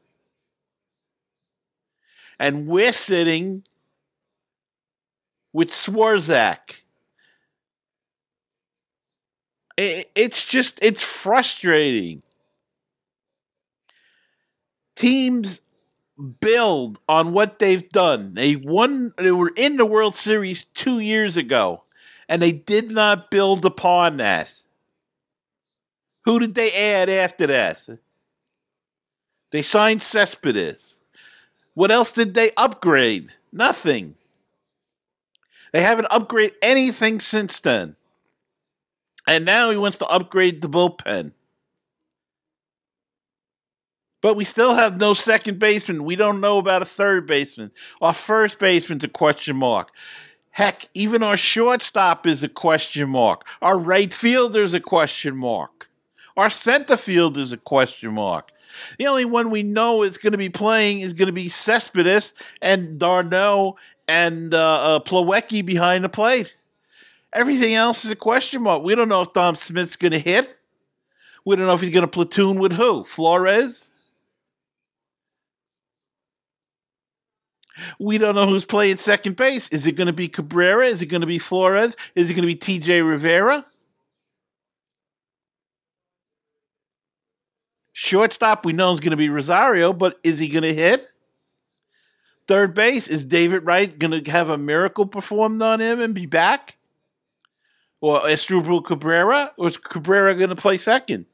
And 2.39 2.67
we're 2.67 2.93
sitting 2.93 3.65
with 5.53 5.71
Swarzak. 5.71 6.83
It's 9.77 10.45
just 10.45 10.79
it's 10.83 11.05
frustrating. 11.05 12.23
Teams 14.97 15.61
build 16.41 16.99
on 17.09 17.33
what 17.33 17.61
they've 17.61 17.89
done. 17.89 18.35
They 18.35 18.57
won. 18.57 19.13
They 19.17 19.31
were 19.31 19.53
in 19.57 19.77
the 19.77 19.87
World 19.87 20.17
Series 20.17 20.65
two 20.65 20.99
years 20.99 21.37
ago, 21.37 21.85
and 22.29 22.43
they 22.43 22.53
did 22.53 22.91
not 22.91 23.31
build 23.31 23.65
upon 23.65 24.19
that. 24.19 24.53
Who 26.25 26.39
did 26.39 26.55
they 26.55 26.73
add 26.73 27.09
after 27.09 27.47
that? 27.47 27.87
They 29.51 29.63
signed 29.63 30.03
Cespedes. 30.03 31.01
What 31.75 31.91
else 31.91 32.13
did 32.13 32.35
they 32.35 32.51
upgrade? 32.57 33.31
Nothing. 33.53 34.17
They 35.73 35.81
haven't 35.81 36.09
upgraded 36.09 36.55
anything 36.61 37.21
since 37.21 37.61
then. 37.61 37.97
And 39.27 39.45
now 39.45 39.71
he 39.71 39.77
wants 39.77 39.99
to 39.99 40.07
upgrade 40.07 40.61
the 40.61 40.69
bullpen. 40.69 41.33
But 44.21 44.35
we 44.35 44.45
still 44.45 44.75
have 44.75 44.99
no 44.99 45.13
second 45.15 45.59
baseman. 45.59 46.05
We 46.05 46.17
don't 46.17 46.41
know 46.41 46.59
about 46.59 46.83
a 46.83 46.87
third 46.87 47.27
baseman. 47.27 47.71
Our 48.01 48.15
first 48.15 48.59
baseman's 48.59 49.05
a 49.05 49.09
question 49.09 49.57
mark. 49.57 49.93
Heck, 50.59 50.89
even 50.93 51.23
our 51.23 51.37
shortstop 51.37 52.27
is 52.27 52.43
a 52.43 52.49
question 52.49 53.11
mark. 53.11 53.47
Our 53.63 53.79
right 53.79 54.13
fielder's 54.13 54.75
a 54.75 54.81
question 54.81 55.37
mark. 55.37 55.89
Our 56.37 56.51
center 56.51 56.97
field 56.97 57.39
is 57.39 57.53
a 57.53 57.57
question 57.57 58.15
mark. 58.15 58.51
The 58.99 59.07
only 59.07 59.25
one 59.25 59.51
we 59.51 59.63
know 59.63 60.03
is 60.03 60.19
going 60.19 60.33
to 60.33 60.37
be 60.37 60.49
playing 60.49 61.03
is 61.03 61.13
going 61.13 61.29
to 61.29 61.33
be 61.33 61.47
Cespedes 61.47 62.35
and 62.61 62.99
d'Arnaud 62.99 63.77
and 64.09 64.53
uh, 64.53 64.97
uh, 64.97 64.99
Plawecki 64.99 65.65
behind 65.65 66.03
the 66.03 66.09
plate. 66.09 66.59
Everything 67.33 67.77
else 67.77 68.05
is 68.05 68.11
a 68.11 68.17
question 68.17 68.65
mark. 68.65 68.83
We 68.83 68.97
don't 68.97 69.09
know 69.09 69.23
if 69.23 69.33
Dom 69.33 69.55
Smith's 69.55 69.95
going 69.95 70.11
to 70.11 70.19
hit. 70.19 70.59
We 71.45 71.55
don't 71.55 71.67
know 71.67 71.75
if 71.75 71.83
he's 71.83 71.91
going 71.91 72.03
to 72.03 72.09
platoon 72.09 72.59
with 72.59 72.73
who? 72.73 73.05
Flores? 73.05 73.88
We 77.99 78.19
don't 78.19 78.35
know 78.35 78.47
who's 78.47 78.65
playing 78.65 78.97
second 78.97 79.37
base. 79.37 79.69
Is 79.69 79.87
it 79.87 79.93
going 79.93 80.07
to 80.07 80.13
be 80.13 80.29
Cabrera? 80.29 80.87
Is 80.87 81.03
it 81.03 81.07
going 81.07 81.21
to 81.21 81.27
be 81.27 81.39
Flores? 81.39 81.97
Is 82.15 82.31
it 82.31 82.35
going 82.35 82.49
to 82.49 82.55
be 82.55 82.57
TJ 82.57 83.07
Rivera? 83.07 83.65
Shortstop, 87.93 88.65
we 88.65 88.73
know 88.73 88.93
is 88.93 89.01
going 89.01 89.11
to 89.11 89.17
be 89.17 89.29
Rosario, 89.29 89.93
but 89.93 90.21
is 90.23 90.39
he 90.39 90.49
going 90.49 90.63
to 90.63 90.73
hit? 90.73 91.09
Third 92.47 92.73
base, 92.73 93.09
is 93.09 93.27
David 93.27 93.67
Wright 93.67 93.99
going 93.99 94.23
to 94.23 94.31
have 94.31 94.49
a 94.49 94.57
miracle 94.57 95.05
performed 95.05 95.61
on 95.61 95.81
him 95.81 96.01
and 96.01 96.15
be 96.15 96.25
back? 96.25 96.77
Or 98.01 98.21
Asdrubal 98.21 98.85
Cabrera? 98.85 99.53
Or 99.59 99.69
is 99.69 99.77
Cabrera 99.77 100.35
going 100.35 100.51
to 100.51 100.57
play 100.57 100.77
second? 100.77 101.27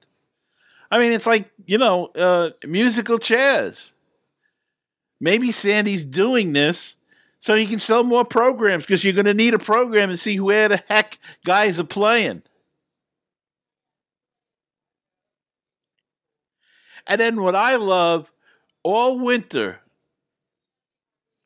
I 0.91 0.99
mean, 0.99 1.13
it's 1.13 1.27
like, 1.27 1.51
you 1.67 1.79
know, 1.79 2.07
uh, 2.17 2.51
musical 2.67 3.19
chairs. 3.19 3.94
Maybe 5.25 5.53
Sandy's 5.53 6.05
doing 6.05 6.53
this 6.53 6.97
so 7.39 7.55
he 7.55 7.65
can 7.65 7.81
sell 7.81 8.05
more 8.05 8.27
programs 8.27 8.85
because 8.85 9.03
you're 9.03 9.15
going 9.15 9.25
to 9.25 9.33
need 9.33 9.55
a 9.55 9.59
program 9.59 10.11
and 10.11 10.19
see 10.19 10.39
where 10.39 10.69
the 10.69 10.83
heck 10.87 11.19
guys 11.47 11.81
are 11.81 11.85
playing. 11.85 12.43
And 17.07 17.19
then 17.19 17.41
what 17.41 17.57
I 17.57 17.77
love 17.77 18.31
all 18.83 19.19
winter, 19.19 19.81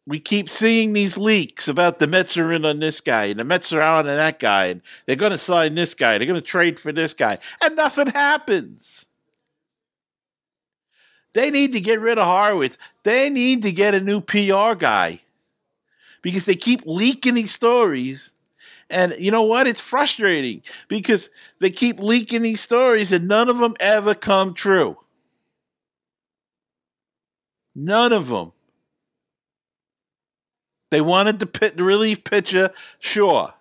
we 0.09 0.19
keep 0.19 0.51
seeing 0.51 0.93
these 0.93 1.17
leaks 1.17 1.69
about 1.69 2.01
the 2.01 2.09
Mets 2.09 2.37
are 2.37 2.53
in 2.53 2.65
on 2.65 2.81
this 2.81 3.01
guy 3.01 3.27
and 3.27 3.39
the 3.39 3.45
Mets 3.45 3.73
are 3.73 3.81
out 3.81 4.09
on 4.09 4.17
that 4.17 4.41
guy 4.41 4.67
and 4.67 4.83
they're 5.07 5.15
going 5.15 5.31
to 5.31 5.39
sign 5.39 5.77
this 5.77 5.95
guy, 5.95 6.19
they're 6.19 6.27
going 6.27 6.35
to 6.35 6.43
trade 6.43 6.81
for 6.81 6.91
this 6.91 7.15
guy, 7.15 7.39
and 7.63 7.77
nothing 7.77 8.09
happens. 8.09 9.07
They 11.35 11.51
need 11.51 11.73
to 11.73 11.81
get 11.81 12.01
rid 12.01 12.19
of 12.19 12.27
Horwitz. 12.27 12.79
They 13.03 13.31
need 13.31 13.63
to 13.63 13.73
get 13.73 13.95
a 13.95 14.01
new 14.01 14.21
PR 14.21 14.75
guy 14.75 15.21
because 16.23 16.45
they 16.45 16.57
keep 16.57 16.83
leaking 16.85 17.35
these 17.35 17.53
stories. 17.53 18.33
And 18.91 19.15
you 19.19 19.31
know 19.31 19.43
what? 19.43 19.67
It's 19.67 19.81
frustrating 19.81 20.63
because 20.89 21.31
they 21.59 21.71
keep 21.71 22.01
leaking 22.01 22.43
these 22.43 22.61
stories 22.61 23.13
and 23.13 23.29
none 23.29 23.49
of 23.49 23.59
them 23.59 23.77
ever 23.81 24.15
come 24.15 24.55
true. 24.55 24.97
None 27.75 28.13
of 28.13 28.29
them. 28.29 28.53
They 30.91 31.03
wanted 31.03 31.39
the, 31.39 31.47
pit, 31.47 31.77
the 31.77 31.85
relief 31.85 32.25
pitcher, 32.25 32.71
sure. 32.99 33.53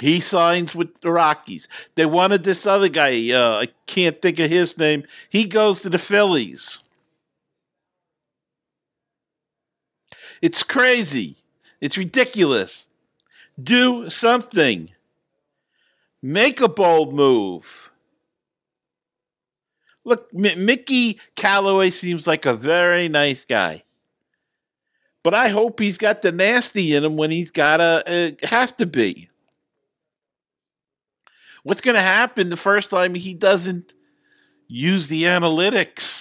He 0.00 0.20
signs 0.20 0.74
with 0.74 0.98
the 1.02 1.12
Rockies. 1.12 1.68
They 1.94 2.06
wanted 2.06 2.42
this 2.42 2.64
other 2.64 2.88
guy, 2.88 3.30
uh, 3.32 3.60
I 3.60 3.68
can't 3.86 4.20
think 4.20 4.38
of 4.38 4.48
his 4.48 4.78
name. 4.78 5.04
He 5.28 5.44
goes 5.44 5.82
to 5.82 5.90
the 5.90 5.98
Phillies. 5.98 6.80
It's 10.40 10.62
crazy. 10.62 11.36
It's 11.80 11.98
ridiculous. 11.98 12.88
Do 13.62 14.08
something. 14.08 14.90
Make 16.22 16.60
a 16.60 16.68
bold 16.68 17.14
move. 17.14 17.90
Look, 20.04 20.28
M- 20.36 20.64
Mickey 20.64 21.18
Callaway 21.36 21.90
seems 21.90 22.26
like 22.26 22.46
a 22.46 22.54
very 22.54 23.08
nice 23.08 23.44
guy. 23.44 23.84
But 25.22 25.34
I 25.34 25.48
hope 25.48 25.78
he's 25.78 25.98
got 25.98 26.22
the 26.22 26.32
nasty 26.32 26.94
in 26.94 27.04
him 27.04 27.16
when 27.16 27.30
he's 27.30 27.50
got 27.50 27.78
to 27.78 28.36
uh, 28.42 28.46
have 28.46 28.76
to 28.78 28.86
be. 28.86 29.28
What's 31.62 31.82
going 31.82 31.94
to 31.94 32.00
happen 32.00 32.48
the 32.48 32.56
first 32.56 32.90
time 32.90 33.14
he 33.14 33.34
doesn't 33.34 33.92
use 34.66 35.08
the 35.08 35.24
analytics? 35.24 36.19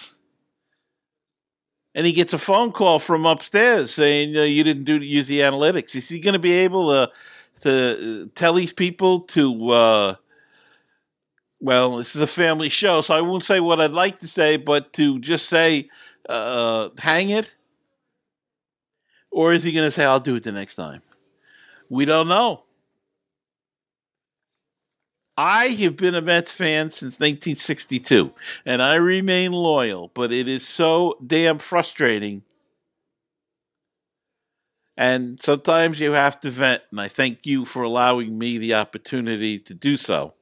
And 1.95 2.05
he 2.05 2.11
gets 2.13 2.33
a 2.33 2.37
phone 2.37 2.71
call 2.71 2.99
from 2.99 3.25
upstairs 3.25 3.91
saying 3.93 4.35
uh, 4.37 4.41
you 4.41 4.63
didn't 4.63 4.83
do 4.83 4.97
use 4.97 5.27
the 5.27 5.39
analytics. 5.39 5.95
Is 5.95 6.09
he 6.09 6.19
going 6.19 6.33
to 6.33 6.39
be 6.39 6.53
able 6.53 6.89
to 6.89 7.11
to 7.61 8.27
tell 8.35 8.53
these 8.53 8.73
people 8.73 9.21
to? 9.21 9.69
Uh, 9.69 10.15
well, 11.61 11.97
this 11.97 12.15
is 12.15 12.21
a 12.21 12.27
family 12.27 12.69
show, 12.69 13.01
so 13.01 13.13
I 13.13 13.21
won't 13.21 13.43
say 13.43 13.59
what 13.59 13.81
I'd 13.81 13.91
like 13.91 14.19
to 14.19 14.27
say, 14.27 14.55
but 14.55 14.93
to 14.93 15.19
just 15.19 15.49
say, 15.49 15.89
uh, 16.29 16.89
"Hang 16.97 17.31
it," 17.31 17.55
or 19.29 19.51
is 19.51 19.63
he 19.63 19.71
going 19.71 19.87
to 19.87 19.91
say, 19.91 20.05
"I'll 20.05 20.21
do 20.21 20.35
it 20.35 20.43
the 20.43 20.53
next 20.53 20.75
time"? 20.75 21.01
We 21.89 22.05
don't 22.05 22.29
know. 22.29 22.63
I 25.41 25.67
have 25.67 25.95
been 25.95 26.15
a 26.15 26.21
Mets 26.21 26.51
fan 26.51 26.89
since 26.89 27.17
1962, 27.17 28.33
and 28.65 28.81
I 28.81 28.95
remain 28.95 29.53
loyal, 29.53 30.11
but 30.13 30.33
it 30.33 30.49
is 30.49 30.67
so 30.67 31.17
damn 31.25 31.59
frustrating. 31.59 32.43
And 34.97 35.41
sometimes 35.41 36.01
you 36.01 36.11
have 36.11 36.41
to 36.41 36.51
vent, 36.51 36.81
and 36.91 36.99
I 36.99 37.07
thank 37.07 37.45
you 37.45 37.63
for 37.63 37.83
allowing 37.83 38.37
me 38.37 38.57
the 38.57 38.73
opportunity 38.73 39.59
to 39.59 39.73
do 39.73 39.95
so. 39.95 40.33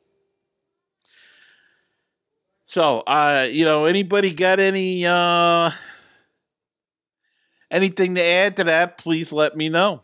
So, 2.65 3.01
uh, 3.01 3.47
you 3.51 3.65
know, 3.65 3.85
anybody 3.85 4.33
got 4.33 4.59
any 4.59 5.05
uh, 5.05 5.69
anything 7.69 8.15
to 8.15 8.23
add 8.23 8.55
to 8.55 8.63
that? 8.63 8.97
Please 8.97 9.31
let 9.31 9.55
me 9.55 9.69
know. 9.69 10.01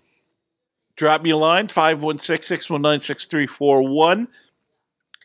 Drop 0.96 1.24
me 1.24 1.32
a 1.32 1.38
line 1.38 1.68
516 1.68 2.44
619 2.44 3.00
6341 3.00 4.28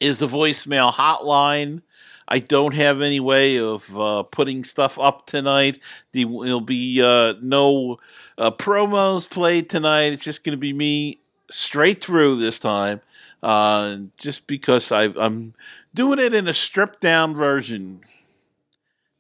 is 0.01 0.19
the 0.19 0.27
voicemail 0.27 0.93
hotline. 0.93 1.83
I 2.29 2.41
don't 2.41 2.75
have 2.75 3.01
any 3.01 3.21
way 3.21 3.59
of 3.59 3.99
uh, 3.99 4.23
putting 4.25 4.63
stuff 4.63 4.99
up 4.99 5.27
tonight. 5.27 5.79
There'll 6.13 6.61
be 6.61 7.03
uh, 7.03 7.35
no 7.41 7.99
uh, 8.37 8.51
promos 8.51 9.29
played 9.29 9.71
tonight. 9.71 10.13
It's 10.13 10.25
just 10.25 10.45
going 10.45 10.53
to 10.53 10.61
be 10.61 10.75
me 10.75 11.21
straight 11.51 12.05
through 12.05 12.37
this 12.37 12.59
time, 12.59 13.01
uh, 13.43 13.97
just 14.19 14.47
because 14.47 14.93
I, 14.93 15.05
I'm 15.17 15.55
doing 15.95 16.19
it 16.19 16.35
in 16.35 16.47
a 16.49 16.55
stripped 16.55 17.01
down 17.01 17.35
version. 17.35 18.03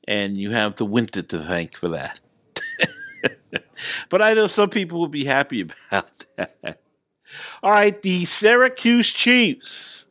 And 0.06 0.36
you 0.36 0.50
have 0.50 0.76
the 0.76 0.86
winter 0.86 1.22
to 1.22 1.38
thank 1.38 1.76
for 1.76 1.88
that. 1.88 2.20
but 4.10 4.20
I 4.20 4.34
know 4.34 4.46
some 4.46 4.70
people 4.70 5.00
will 5.00 5.08
be 5.08 5.24
happy 5.24 5.62
about 5.90 6.26
that. 6.36 6.80
All 7.62 7.70
right, 7.70 8.00
the 8.02 8.26
Syracuse 8.26 9.10
Chiefs 9.12 10.07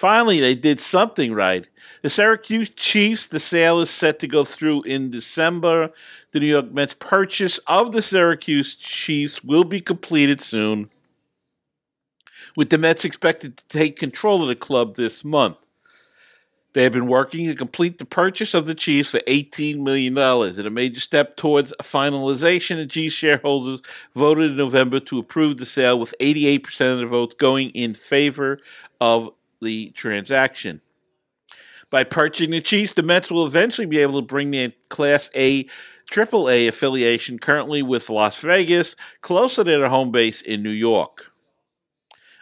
Finally, 0.00 0.40
they 0.40 0.54
did 0.54 0.80
something 0.80 1.34
right. 1.34 1.68
The 2.00 2.08
Syracuse 2.08 2.70
Chiefs, 2.70 3.26
the 3.26 3.38
sale 3.38 3.80
is 3.80 3.90
set 3.90 4.18
to 4.20 4.26
go 4.26 4.44
through 4.44 4.84
in 4.84 5.10
December. 5.10 5.90
The 6.30 6.40
New 6.40 6.46
York 6.46 6.72
Mets 6.72 6.94
purchase 6.94 7.58
of 7.66 7.92
the 7.92 8.00
Syracuse 8.00 8.76
Chiefs 8.76 9.44
will 9.44 9.62
be 9.62 9.78
completed 9.78 10.40
soon, 10.40 10.88
with 12.56 12.70
the 12.70 12.78
Mets 12.78 13.04
expected 13.04 13.58
to 13.58 13.68
take 13.68 13.98
control 13.98 14.40
of 14.40 14.48
the 14.48 14.56
club 14.56 14.96
this 14.96 15.22
month. 15.22 15.58
They 16.72 16.84
have 16.84 16.94
been 16.94 17.06
working 17.06 17.44
to 17.48 17.54
complete 17.54 17.98
the 17.98 18.06
purchase 18.06 18.54
of 18.54 18.64
the 18.64 18.74
Chiefs 18.74 19.10
for 19.10 19.18
$18 19.18 19.82
million 19.82 20.16
in 20.16 20.66
a 20.66 20.70
major 20.70 21.00
step 21.00 21.36
towards 21.36 21.74
finalization. 21.82 22.76
The 22.76 22.86
Chiefs 22.86 23.16
shareholders 23.16 23.82
voted 24.16 24.52
in 24.52 24.56
November 24.56 24.98
to 25.00 25.18
approve 25.18 25.58
the 25.58 25.66
sale 25.66 25.98
with 25.98 26.14
88% 26.20 26.94
of 26.94 27.00
the 27.00 27.06
votes 27.06 27.34
going 27.34 27.68
in 27.70 27.92
favor 27.92 28.60
of 28.98 29.30
the 29.60 29.90
transaction. 29.90 30.80
By 31.90 32.04
purchasing 32.04 32.50
the 32.50 32.60
Chiefs, 32.60 32.92
the 32.92 33.02
Mets 33.02 33.30
will 33.30 33.46
eventually 33.46 33.86
be 33.86 33.98
able 33.98 34.20
to 34.20 34.26
bring 34.26 34.50
their 34.52 34.72
Class 34.88 35.30
A 35.34 35.64
AAA 36.10 36.68
affiliation 36.68 37.38
currently 37.38 37.82
with 37.82 38.10
Las 38.10 38.38
Vegas 38.40 38.96
closer 39.20 39.64
to 39.64 39.70
their 39.70 39.88
home 39.88 40.10
base 40.10 40.40
in 40.40 40.62
New 40.62 40.70
York. 40.70 41.30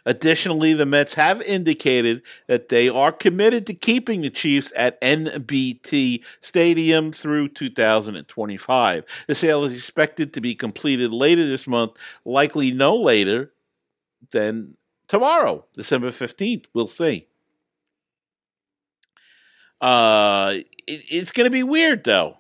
Additionally, 0.07 0.73
the 0.73 0.87
Mets 0.87 1.13
have 1.13 1.43
indicated 1.43 2.23
that 2.47 2.71
they 2.71 2.89
are 2.89 3.13
committed 3.13 3.67
to 3.67 3.75
keeping 3.75 4.23
the 4.23 4.31
Chiefs 4.31 4.73
at 4.75 4.99
NBT 5.03 6.25
Stadium 6.41 7.13
through 7.13 7.49
2025. 7.49 9.05
The 9.27 9.35
sale 9.35 9.65
is 9.65 9.75
expected 9.75 10.33
to 10.33 10.41
be 10.41 10.55
completed 10.55 11.13
later 11.13 11.47
this 11.47 11.67
month, 11.67 11.99
likely 12.25 12.73
no 12.73 12.97
later 12.97 13.53
than 14.31 14.78
tomorrow, 15.09 15.65
December 15.75 16.11
15th. 16.11 16.67
We'll 16.73 16.87
see. 16.87 17.27
Uh, 19.81 20.55
it, 20.87 21.03
it's 21.11 21.33
going 21.33 21.47
to 21.47 21.51
be 21.51 21.63
weird, 21.63 22.05
though, 22.05 22.39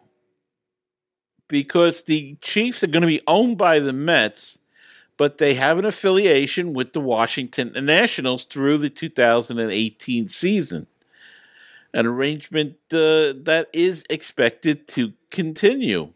because 1.49 2.05
the 2.05 2.37
Chiefs 2.41 2.85
are 2.85 2.89
going 2.89 3.03
to 3.03 3.09
be 3.09 3.23
owned 3.27 3.59
by 3.59 3.81
the 3.81 3.93
Mets 3.93 4.59
but 5.19 5.39
they 5.39 5.55
have 5.55 5.79
an 5.79 5.85
affiliation 5.85 6.73
with 6.73 6.95
the 6.95 7.01
Washington 7.01 7.73
Nationals 7.85 8.45
through 8.45 8.79
the 8.79 8.89
2018 8.89 10.29
season. 10.29 10.87
An 11.93 12.07
arrangement 12.07 12.77
uh, 12.93 13.35
that 13.43 13.67
is 13.73 14.05
expected 14.09 14.87
to 14.89 15.13
continue. 15.31 16.13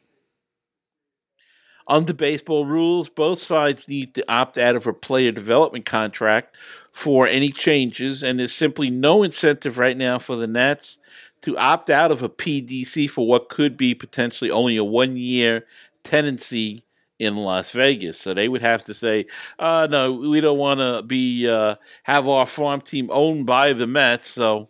Under 1.88 2.14
baseball 2.14 2.64
rules, 2.64 3.08
both 3.08 3.40
sides 3.40 3.88
need 3.88 4.14
to 4.14 4.32
opt 4.32 4.56
out 4.58 4.76
of 4.76 4.86
a 4.86 4.92
player 4.92 5.32
development 5.32 5.84
contract 5.84 6.56
for 6.92 7.26
any 7.26 7.50
changes, 7.50 8.22
and 8.22 8.38
there's 8.38 8.52
simply 8.52 8.90
no 8.90 9.22
incentive 9.22 9.78
right 9.78 9.96
now 9.96 10.18
for 10.18 10.36
the 10.36 10.46
Nats 10.46 10.98
to 11.42 11.56
opt 11.56 11.90
out 11.90 12.12
of 12.12 12.22
a 12.22 12.28
PDC 12.28 13.10
for 13.10 13.26
what 13.26 13.48
could 13.48 13.76
be 13.76 13.94
potentially 13.94 14.50
only 14.50 14.76
a 14.76 14.84
one 14.84 15.16
year 15.16 15.66
tenancy 16.04 16.84
in 17.18 17.36
Las 17.36 17.70
Vegas. 17.70 18.18
So 18.18 18.34
they 18.34 18.48
would 18.48 18.62
have 18.62 18.84
to 18.84 18.94
say, 18.94 19.26
uh, 19.58 19.86
no, 19.90 20.12
we 20.12 20.40
don't 20.40 20.58
want 20.58 20.80
to 20.80 21.02
be 21.02 21.48
uh, 21.48 21.76
have 22.04 22.28
our 22.28 22.46
farm 22.46 22.80
team 22.80 23.08
owned 23.12 23.46
by 23.46 23.72
the 23.72 23.86
Mets, 23.86 24.28
so 24.28 24.68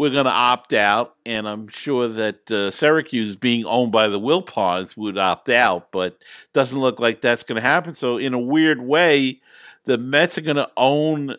we're 0.00 0.08
going 0.08 0.24
to 0.24 0.30
opt 0.30 0.72
out. 0.72 1.14
And 1.26 1.46
I'm 1.46 1.68
sure 1.68 2.08
that 2.08 2.50
uh, 2.50 2.70
Syracuse, 2.70 3.36
being 3.36 3.66
owned 3.66 3.92
by 3.92 4.08
the 4.08 4.18
Wilpons, 4.18 4.96
would 4.96 5.18
opt 5.18 5.50
out, 5.50 5.92
but 5.92 6.24
doesn't 6.54 6.80
look 6.80 7.00
like 7.00 7.20
that's 7.20 7.42
going 7.42 7.56
to 7.56 7.68
happen. 7.68 7.92
So 7.92 8.16
in 8.16 8.32
a 8.32 8.38
weird 8.38 8.80
way, 8.80 9.42
the 9.84 9.98
Mets 9.98 10.38
are 10.38 10.40
going 10.40 10.56
to 10.56 10.70
own 10.74 11.36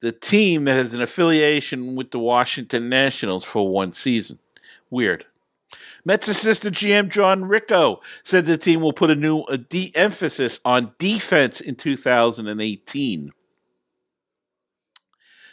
the 0.00 0.10
team 0.10 0.64
that 0.64 0.74
has 0.74 0.92
an 0.92 1.02
affiliation 1.02 1.94
with 1.94 2.10
the 2.10 2.18
Washington 2.18 2.88
Nationals 2.88 3.44
for 3.44 3.68
one 3.68 3.92
season. 3.92 4.40
Weird. 4.90 5.24
Mets 6.04 6.26
assistant 6.26 6.74
GM 6.74 7.10
John 7.10 7.44
Ricco 7.44 8.00
said 8.24 8.44
the 8.44 8.58
team 8.58 8.80
will 8.80 8.92
put 8.92 9.10
a 9.10 9.14
new 9.14 9.42
a 9.42 9.56
de- 9.56 9.92
emphasis 9.94 10.58
on 10.64 10.96
defense 10.98 11.60
in 11.60 11.76
2018. 11.76 13.32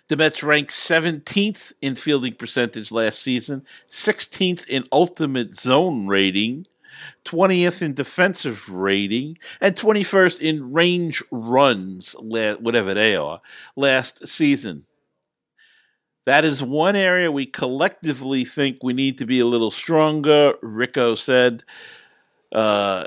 The 0.10 0.18
Mets 0.18 0.42
ranked 0.42 0.72
17th 0.72 1.72
in 1.84 1.94
fielding 1.94 2.34
percentage 2.34 2.92
last 2.92 3.22
season, 3.22 3.64
16th 3.88 4.68
in 4.68 4.84
ultimate 4.92 5.54
zone 5.54 6.08
rating, 6.08 6.66
20th 7.26 7.84
in 7.84 7.94
defensive 7.94 8.70
rating, 8.70 9.38
and 9.62 9.76
21st 9.76 10.42
in 10.42 10.74
range 10.74 11.22
runs, 11.30 12.14
whatever 12.14 12.96
they 12.96 13.16
are, 13.16 13.40
last 13.76 14.28
season. 14.28 14.88
That 16.26 16.44
is 16.44 16.64
one 16.64 16.96
area 16.96 17.32
we 17.32 17.46
collectively 17.46 18.46
think 18.46 18.80
we 18.82 18.94
need 18.94 19.20
to 19.20 19.28
be 19.28 19.40
a 19.40 19.46
little 19.46 19.72
stronger, 19.72 20.56
Ricco 20.64 21.14
said, 21.14 21.64
uh, 22.52 23.06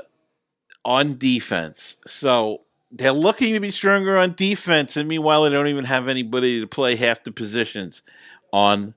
on 0.85 1.17
defense. 1.17 1.97
So 2.07 2.61
they're 2.93 3.11
looking 3.11 3.53
to 3.53 3.59
be 3.59 3.71
stronger 3.71 4.17
on 4.17 4.35
defense, 4.35 4.95
and 4.95 5.09
meanwhile, 5.09 5.43
they 5.43 5.49
don't 5.49 5.67
even 5.67 5.85
have 5.85 6.07
anybody 6.07 6.61
to 6.61 6.67
play 6.67 6.95
half 6.95 7.23
the 7.23 7.31
positions 7.31 8.03
on 8.51 8.93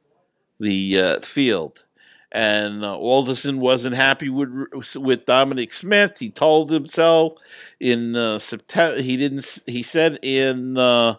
the 0.61 1.01
uh, 1.01 1.21
field. 1.21 1.85
And 2.31 2.85
uh, 2.85 2.97
Alderson 2.99 3.59
wasn't 3.59 3.97
happy 3.97 4.29
with 4.29 4.51
with 4.97 5.25
Dominic 5.25 5.73
Smith. 5.73 6.19
He 6.19 6.29
told 6.29 6.71
himself 6.71 7.35
in 7.81 8.15
uh, 8.15 8.39
September. 8.39 9.01
He 9.01 9.17
didn't. 9.17 9.63
He 9.67 9.83
said 9.83 10.19
in 10.23 10.77
uh, 10.77 11.15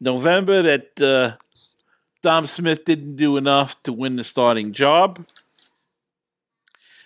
November 0.00 0.62
that 0.62 1.00
uh, 1.00 1.36
Dom 2.22 2.46
Smith 2.46 2.84
didn't 2.84 3.16
do 3.16 3.36
enough 3.36 3.82
to 3.82 3.92
win 3.92 4.14
the 4.14 4.22
starting 4.22 4.72
job, 4.72 5.26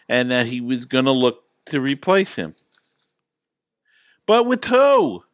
and 0.07 0.31
that 0.31 0.49
he 0.49 0.61
was 0.61 0.85
going 0.85 1.07
to 1.07 1.13
look 1.13 1.45
to 1.67 1.81
replace 1.81 2.35
him. 2.35 2.55
But 4.29 4.47
with 4.47 4.65
who? 4.67 5.25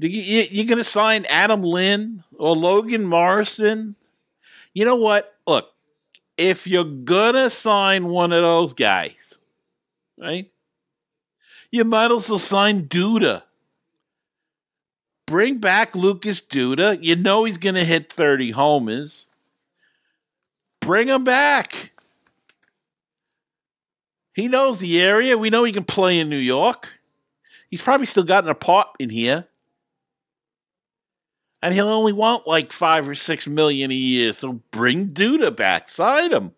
You're 0.00 0.66
going 0.66 0.78
to 0.78 0.84
sign 0.84 1.24
Adam 1.28 1.62
Lind 1.62 2.24
or 2.36 2.56
Logan 2.56 3.04
Morrison? 3.04 3.94
You 4.74 4.84
know 4.84 4.96
what? 4.96 5.36
Look, 5.46 5.72
if 6.36 6.66
you're 6.66 6.84
going 6.84 7.34
to 7.34 7.50
sign 7.50 8.06
one 8.06 8.32
of 8.32 8.42
those 8.42 8.74
guys, 8.74 9.38
right? 10.18 10.50
You 11.70 11.84
might 11.84 12.10
as 12.10 12.28
well 12.28 12.38
sign 12.38 12.82
Duda 12.88 13.42
bring 15.28 15.58
back 15.58 15.94
Lucas 15.94 16.40
Duda. 16.40 16.98
You 17.00 17.14
know 17.14 17.44
he's 17.44 17.58
going 17.58 17.74
to 17.74 17.84
hit 17.84 18.12
30 18.12 18.52
homers. 18.52 19.26
Bring 20.80 21.08
him 21.08 21.24
back. 21.24 21.92
He 24.38 24.46
knows 24.46 24.78
the 24.78 25.02
area. 25.02 25.36
We 25.36 25.50
know 25.50 25.64
he 25.64 25.72
can 25.72 25.82
play 25.82 26.20
in 26.20 26.28
New 26.28 26.36
York. 26.36 27.00
He's 27.72 27.82
probably 27.82 28.06
still 28.06 28.22
got 28.22 28.44
an 28.44 28.50
apartment 28.50 29.10
here. 29.10 29.48
And 31.60 31.74
he'll 31.74 31.88
only 31.88 32.12
want 32.12 32.46
like 32.46 32.70
five 32.70 33.08
or 33.08 33.16
six 33.16 33.48
million 33.48 33.90
a 33.90 33.94
year. 33.94 34.32
So 34.32 34.60
bring 34.70 35.08
Duda 35.08 35.56
back. 35.56 35.88
Sign 35.88 36.32
him. 36.32 36.52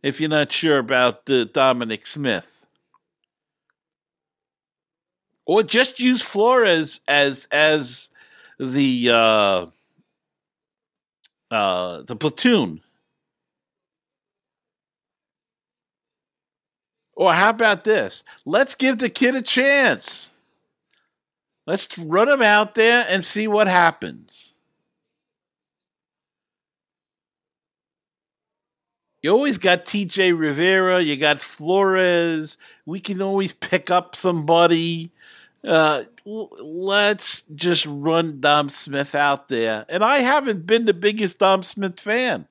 If 0.00 0.20
you're 0.20 0.30
not 0.30 0.52
sure 0.52 0.78
about 0.78 1.28
uh, 1.28 1.46
Dominic 1.46 2.06
Smith 2.06 2.64
or 5.44 5.64
just 5.64 5.98
use 5.98 6.22
Flores 6.22 7.00
as 7.08 7.48
as 7.50 8.10
the 8.60 9.10
uh, 9.12 9.66
uh, 11.50 12.02
the 12.02 12.14
platoon. 12.14 12.80
Or 17.20 17.34
how 17.34 17.50
about 17.50 17.84
this? 17.84 18.24
Let's 18.46 18.74
give 18.74 18.96
the 18.96 19.10
kid 19.10 19.36
a 19.36 19.42
chance. 19.42 20.32
Let's 21.66 21.98
run 21.98 22.30
him 22.30 22.40
out 22.40 22.72
there 22.72 23.04
and 23.10 23.22
see 23.22 23.46
what 23.46 23.66
happens. 23.66 24.54
You 29.22 29.32
always 29.32 29.58
got 29.58 29.84
TJ 29.84 30.38
Rivera, 30.38 31.02
you 31.02 31.18
got 31.18 31.40
Flores. 31.40 32.56
We 32.86 33.00
can 33.00 33.20
always 33.20 33.52
pick 33.52 33.90
up 33.90 34.16
somebody 34.16 35.12
uh, 35.62 36.04
let's 36.24 37.42
just 37.54 37.84
run 37.84 38.40
Dom 38.40 38.70
Smith 38.70 39.14
out 39.14 39.48
there. 39.48 39.84
And 39.90 40.02
I 40.02 40.20
haven't 40.20 40.66
been 40.66 40.86
the 40.86 40.94
biggest 40.94 41.38
Dom 41.38 41.64
Smith 41.64 42.00
fan. 42.00 42.48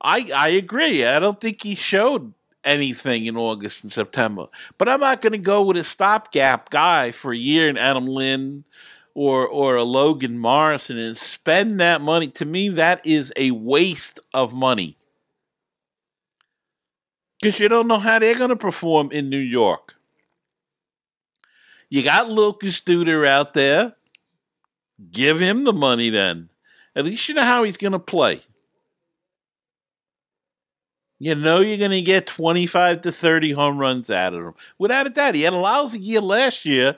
I 0.00 0.30
I 0.34 0.48
agree. 0.48 1.04
I 1.04 1.18
don't 1.18 1.38
think 1.38 1.62
he 1.62 1.74
showed 1.74 2.32
anything 2.64 3.26
in 3.26 3.36
August 3.36 3.82
and 3.82 3.92
September. 3.92 4.46
But 4.78 4.88
I'm 4.88 5.00
not 5.00 5.22
going 5.22 5.32
to 5.32 5.38
go 5.38 5.62
with 5.62 5.76
a 5.76 5.84
stopgap 5.84 6.70
guy 6.70 7.10
for 7.10 7.32
a 7.32 7.36
year 7.36 7.68
in 7.68 7.76
Adam 7.76 8.06
Lind 8.06 8.64
or 9.14 9.46
or 9.46 9.76
a 9.76 9.82
Logan 9.84 10.38
Morrison 10.38 10.98
and 10.98 11.16
spend 11.16 11.80
that 11.80 12.00
money. 12.00 12.28
To 12.28 12.44
me, 12.44 12.70
that 12.70 13.04
is 13.06 13.32
a 13.36 13.50
waste 13.50 14.20
of 14.32 14.52
money. 14.52 14.96
Because 17.40 17.58
you 17.58 17.68
don't 17.68 17.88
know 17.88 17.98
how 17.98 18.18
they're 18.20 18.38
going 18.38 18.50
to 18.50 18.56
perform 18.56 19.10
in 19.10 19.28
New 19.28 19.36
York. 19.36 19.96
You 21.90 22.02
got 22.02 22.30
Lucas 22.30 22.80
Duda 22.80 23.26
out 23.26 23.52
there. 23.52 23.96
Give 25.10 25.40
him 25.40 25.64
the 25.64 25.72
money 25.72 26.08
then. 26.08 26.50
At 26.94 27.04
least 27.04 27.28
you 27.28 27.34
know 27.34 27.44
how 27.44 27.64
he's 27.64 27.76
going 27.76 27.92
to 27.92 27.98
play. 27.98 28.40
You 31.22 31.36
know 31.36 31.60
you're 31.60 31.78
going 31.78 31.92
to 31.92 32.02
get 32.02 32.26
25 32.26 33.02
to 33.02 33.12
30 33.12 33.52
home 33.52 33.78
runs 33.78 34.10
out 34.10 34.34
of 34.34 34.44
him. 34.44 34.54
Without 34.76 35.06
a 35.06 35.10
doubt. 35.10 35.36
He 35.36 35.42
had 35.42 35.52
a 35.52 35.56
lousy 35.56 36.00
year 36.00 36.20
last 36.20 36.66
year, 36.66 36.96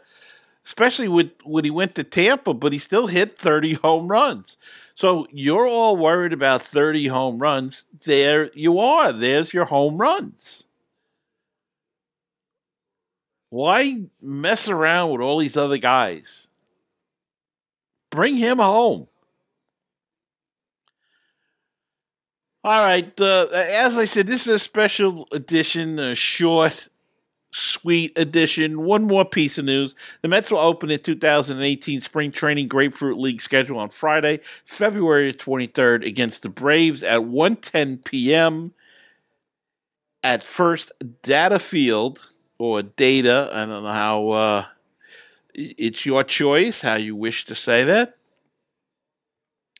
especially 0.64 1.08
with, 1.08 1.30
when 1.44 1.62
he 1.62 1.70
went 1.70 1.94
to 1.96 2.04
Tampa, 2.04 2.54
but 2.54 2.72
he 2.72 2.78
still 2.78 3.06
hit 3.06 3.36
30 3.36 3.74
home 3.74 4.08
runs. 4.08 4.56
So 4.94 5.26
you're 5.30 5.66
all 5.68 5.98
worried 5.98 6.32
about 6.32 6.62
30 6.62 7.06
home 7.08 7.38
runs. 7.38 7.84
There 8.06 8.50
you 8.54 8.78
are. 8.78 9.12
There's 9.12 9.52
your 9.52 9.66
home 9.66 9.98
runs. 9.98 10.66
Why 13.50 14.04
mess 14.22 14.70
around 14.70 15.12
with 15.12 15.20
all 15.20 15.36
these 15.36 15.58
other 15.58 15.76
guys? 15.76 16.48
Bring 18.08 18.38
him 18.38 18.56
home. 18.56 19.06
All 22.64 22.82
right. 22.82 23.20
Uh, 23.20 23.46
as 23.52 23.98
I 23.98 24.06
said, 24.06 24.26
this 24.26 24.46
is 24.46 24.54
a 24.54 24.58
special 24.58 25.28
edition, 25.32 25.98
a 25.98 26.14
short, 26.14 26.88
sweet 27.52 28.16
edition. 28.16 28.84
One 28.84 29.04
more 29.04 29.26
piece 29.26 29.58
of 29.58 29.66
news. 29.66 29.94
The 30.22 30.28
Mets 30.28 30.50
will 30.50 30.60
open 30.60 30.88
the 30.88 30.96
2018 30.96 32.00
Spring 32.00 32.32
Training 32.32 32.68
Grapefruit 32.68 33.18
League 33.18 33.42
schedule 33.42 33.78
on 33.78 33.90
Friday, 33.90 34.40
February 34.64 35.34
23rd 35.34 36.06
against 36.06 36.42
the 36.42 36.48
Braves 36.48 37.02
at 37.02 37.20
1.10 37.20 38.02
p.m. 38.02 38.72
at 40.22 40.42
First 40.42 40.90
Data 41.20 41.58
Field, 41.58 42.26
or 42.56 42.82
Data. 42.82 43.50
I 43.52 43.66
don't 43.66 43.84
know 43.84 43.90
how... 43.90 44.28
Uh, 44.30 44.64
it's 45.52 46.06
your 46.06 46.24
choice 46.24 46.80
how 46.80 46.94
you 46.94 47.14
wish 47.14 47.44
to 47.44 47.54
say 47.54 47.84
that. 47.84 48.14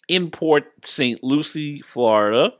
In 0.06 0.30
Port 0.30 0.70
St. 0.84 1.24
Lucie, 1.24 1.80
Florida. 1.80 2.52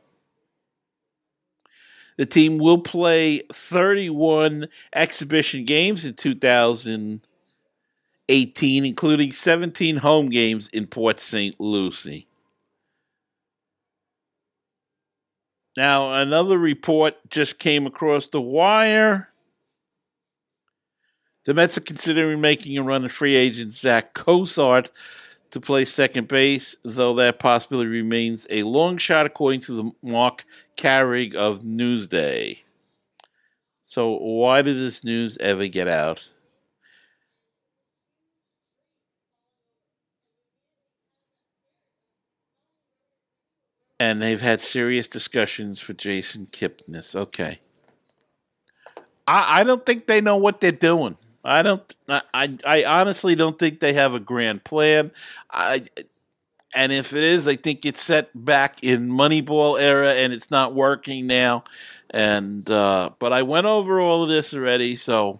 The 2.17 2.25
team 2.25 2.59
will 2.59 2.77
play 2.77 3.39
31 3.51 4.69
exhibition 4.93 5.65
games 5.65 6.05
in 6.05 6.13
2018, 6.13 8.85
including 8.85 9.33
17 9.33 9.97
home 9.97 10.29
games 10.29 10.69
in 10.69 10.87
Port 10.87 11.19
St. 11.19 11.59
Lucie. 11.59 12.25
Now, 15.75 16.21
another 16.21 16.57
report 16.57 17.15
just 17.29 17.59
came 17.59 17.85
across 17.85 18.29
the 18.29 18.39
wire. 18.39 19.27
The 21.43 21.53
Mets 21.53 21.77
are 21.77 21.81
considering 21.81 22.39
making 22.39 22.77
a 22.77 22.83
run 22.83 23.03
at 23.03 23.11
free 23.11 23.35
agent 23.35 23.73
Zach 23.73 24.13
Cozart 24.13 24.89
to 25.51 25.61
play 25.61 25.85
second 25.85 26.27
base, 26.27 26.75
though 26.83 27.13
that 27.15 27.39
possibility 27.39 27.89
remains 27.89 28.45
a 28.49 28.63
long 28.63 28.97
shot, 28.97 29.25
according 29.25 29.61
to 29.61 29.73
the 29.73 29.91
Marc 30.01 30.43
Carig 30.77 31.35
of 31.35 31.61
Newsday. 31.61 32.63
So, 33.83 34.17
why 34.17 34.61
did 34.61 34.75
this 34.77 35.03
news 35.05 35.37
ever 35.37 35.67
get 35.67 35.87
out? 35.87 36.33
And 43.99 44.21
they've 44.21 44.41
had 44.41 44.59
serious 44.59 45.07
discussions 45.07 45.79
for 45.79 45.93
Jason 45.93 46.47
Kipnis. 46.51 47.15
Okay. 47.15 47.59
I, 49.25 49.61
I 49.61 49.63
don't 49.63 49.85
think 49.85 50.07
they 50.07 50.19
know 50.19 50.37
what 50.37 50.59
they're 50.59 50.71
doing. 50.71 51.17
I 51.45 51.61
don't. 51.61 51.95
I 52.09 52.57
I 52.65 52.83
honestly 52.85 53.35
don't 53.35 53.57
think 53.57 53.79
they 53.79 53.93
have 53.93 54.15
a 54.15 54.19
grand 54.19 54.63
plan. 54.63 55.11
I 55.51 55.85
and 56.73 56.91
if 56.91 57.13
it 57.13 57.23
is, 57.23 57.47
I 57.47 57.55
think 57.55 57.85
it's 57.85 58.01
set 58.01 58.29
back 58.33 58.83
in 58.83 59.09
Moneyball 59.09 59.79
era, 59.79 60.09
and 60.09 60.33
it's 60.33 60.51
not 60.51 60.73
working 60.73 61.27
now. 61.27 61.63
And 62.09 62.69
uh, 62.69 63.11
but 63.19 63.31
I 63.31 63.43
went 63.43 63.67
over 63.67 64.01
all 64.01 64.23
of 64.23 64.29
this 64.29 64.53
already, 64.53 64.95
so 64.95 65.39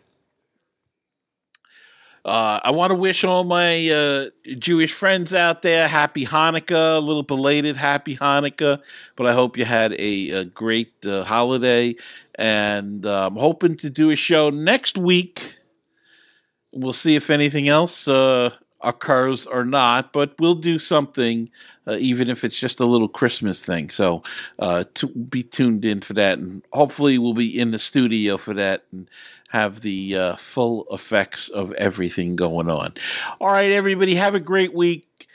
uh, 2.23 2.59
I 2.63 2.71
want 2.71 2.91
to 2.91 2.95
wish 2.95 3.23
all 3.23 3.43
my 3.43 3.89
uh, 3.89 4.29
Jewish 4.59 4.93
friends 4.93 5.33
out 5.33 5.63
there 5.63 5.87
happy 5.87 6.25
Hanukkah, 6.25 6.97
a 6.97 6.99
little 6.99 7.23
belated 7.23 7.77
happy 7.77 8.15
Hanukkah, 8.15 8.81
but 9.15 9.25
I 9.25 9.33
hope 9.33 9.57
you 9.57 9.65
had 9.65 9.93
a, 9.93 10.29
a 10.31 10.45
great 10.45 10.93
uh, 11.05 11.23
holiday. 11.23 11.95
And 12.35 13.05
I'm 13.05 13.35
hoping 13.35 13.75
to 13.77 13.89
do 13.89 14.09
a 14.09 14.15
show 14.15 14.49
next 14.49 14.97
week 14.97 15.54
We'll 16.75 16.93
see 16.93 17.15
if 17.15 17.29
anything 17.29 17.69
else 17.69 18.07
uh, 18.07 18.51
occurs 18.81 19.45
or 19.45 19.65
not, 19.65 20.13
but 20.13 20.35
we'll 20.39 20.55
do 20.55 20.77
something, 20.77 21.49
uh, 21.87 21.97
even 21.99 22.29
if 22.29 22.43
it's 22.43 22.59
just 22.59 22.79
a 22.79 22.85
little 22.85 23.07
Christmas 23.07 23.63
thing. 23.63 23.89
So 23.89 24.23
uh, 24.59 24.83
to 24.95 25.07
be 25.07 25.41
tuned 25.41 25.85
in 25.85 26.01
for 26.01 26.13
that, 26.13 26.37
and 26.37 26.63
hopefully 26.73 27.17
we'll 27.17 27.33
be 27.33 27.59
in 27.59 27.71
the 27.71 27.79
studio 27.79 28.37
for 28.37 28.53
that 28.53 28.83
and 28.91 29.09
have 29.49 29.81
the 29.81 30.17
uh, 30.17 30.35
full 30.35 30.85
effects 30.91 31.49
of 31.49 31.71
everything 31.73 32.35
going 32.35 32.69
on. 32.69 32.93
All 33.39 33.47
right, 33.47 33.71
everybody, 33.71 34.15
have 34.15 34.35
a 34.35 34.39
great 34.39 34.73
week. 34.73 35.27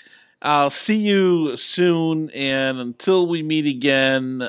I'll 0.43 0.71
see 0.71 0.97
you 0.97 1.57
soon, 1.57 2.31
and 2.31 2.79
until 2.79 3.27
we 3.27 3.43
meet 3.43 3.67
again, 3.67 4.49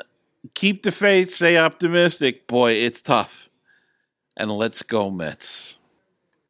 keep 0.54 0.82
the 0.82 0.92
faith, 0.92 1.30
stay 1.30 1.58
optimistic. 1.58 2.46
Boy, 2.46 2.72
it's 2.72 3.02
tough. 3.02 3.50
And 4.36 4.50
let's 4.50 4.82
go, 4.82 5.10
Mets. 5.10 5.78